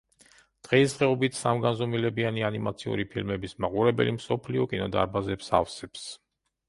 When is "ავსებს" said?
5.61-6.09